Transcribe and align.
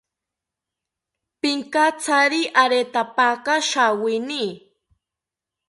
Pinkatsari 1.41 2.41
aretapaka 2.61 3.55
shawini 3.69 4.45